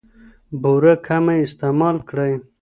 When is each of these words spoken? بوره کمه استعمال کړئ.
بوره 0.61 0.93
کمه 1.07 1.35
استعمال 1.45 1.97
کړئ. 2.09 2.33